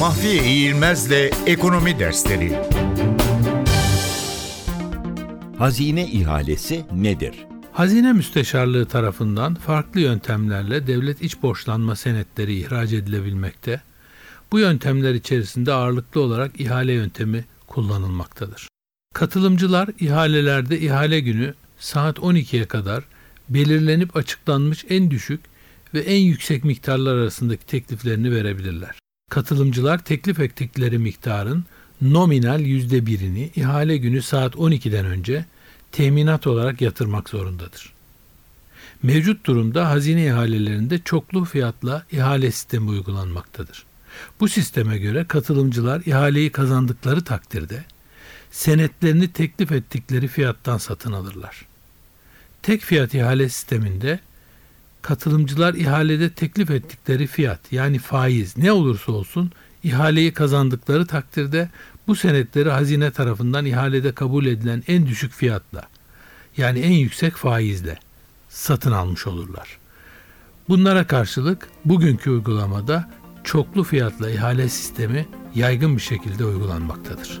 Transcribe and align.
Mahfiye 0.00 0.44
İğilmez'le 0.44 1.30
Ekonomi 1.46 1.98
Dersleri 1.98 2.58
Hazine 5.58 6.06
ihalesi 6.06 6.84
nedir? 6.92 7.46
Hazine 7.72 8.12
Müsteşarlığı 8.12 8.86
tarafından 8.86 9.54
farklı 9.54 10.00
yöntemlerle 10.00 10.86
devlet 10.86 11.22
iç 11.22 11.42
borçlanma 11.42 11.96
senetleri 11.96 12.58
ihraç 12.58 12.92
edilebilmekte. 12.92 13.80
Bu 14.52 14.58
yöntemler 14.58 15.14
içerisinde 15.14 15.72
ağırlıklı 15.72 16.20
olarak 16.20 16.60
ihale 16.60 16.92
yöntemi 16.92 17.44
kullanılmaktadır. 17.66 18.68
Katılımcılar 19.14 19.88
ihalelerde 20.00 20.80
ihale 20.80 21.20
günü 21.20 21.54
saat 21.78 22.18
12'ye 22.18 22.64
kadar 22.64 23.04
belirlenip 23.48 24.16
açıklanmış 24.16 24.84
en 24.88 25.10
düşük 25.10 25.40
ve 25.94 26.00
en 26.00 26.20
yüksek 26.20 26.64
miktarlar 26.64 27.14
arasındaki 27.14 27.66
tekliflerini 27.66 28.32
verebilirler. 28.32 29.00
Katılımcılar 29.30 29.98
teklif 29.98 30.40
ettikleri 30.40 30.98
miktarın 30.98 31.64
nominal 32.02 32.60
yüzde 32.60 33.06
birini 33.06 33.50
ihale 33.56 33.96
günü 33.96 34.22
saat 34.22 34.54
12'den 34.54 35.06
önce 35.06 35.44
teminat 35.92 36.46
olarak 36.46 36.80
yatırmak 36.80 37.28
zorundadır. 37.28 37.92
Mevcut 39.02 39.46
durumda 39.46 39.90
hazine 39.90 40.26
ihalelerinde 40.26 40.98
çoklu 40.98 41.44
fiyatla 41.44 42.06
ihale 42.12 42.50
sistemi 42.50 42.90
uygulanmaktadır. 42.90 43.84
Bu 44.40 44.48
sisteme 44.48 44.98
göre 44.98 45.24
katılımcılar 45.24 46.02
ihaleyi 46.06 46.52
kazandıkları 46.52 47.24
takdirde 47.24 47.84
senetlerini 48.50 49.32
teklif 49.32 49.72
ettikleri 49.72 50.28
fiyattan 50.28 50.78
satın 50.78 51.12
alırlar. 51.12 51.66
Tek 52.62 52.82
fiyat 52.82 53.14
ihale 53.14 53.48
sisteminde 53.48 54.20
katılımcılar 55.02 55.74
ihalede 55.74 56.30
teklif 56.30 56.70
ettikleri 56.70 57.26
fiyat 57.26 57.72
yani 57.72 57.98
faiz 57.98 58.56
ne 58.56 58.72
olursa 58.72 59.12
olsun 59.12 59.52
ihaleyi 59.84 60.32
kazandıkları 60.32 61.06
takdirde 61.06 61.68
bu 62.06 62.16
senetleri 62.16 62.70
hazine 62.70 63.10
tarafından 63.10 63.66
ihalede 63.66 64.12
kabul 64.12 64.46
edilen 64.46 64.82
en 64.88 65.06
düşük 65.06 65.32
fiyatla 65.32 65.82
yani 66.56 66.78
en 66.80 66.92
yüksek 66.92 67.36
faizle 67.36 67.98
satın 68.48 68.92
almış 68.92 69.26
olurlar. 69.26 69.78
Bunlara 70.68 71.06
karşılık 71.06 71.68
bugünkü 71.84 72.30
uygulamada 72.30 73.10
çoklu 73.44 73.84
fiyatla 73.84 74.30
ihale 74.30 74.68
sistemi 74.68 75.26
yaygın 75.54 75.96
bir 75.96 76.02
şekilde 76.02 76.44
uygulanmaktadır. 76.44 77.40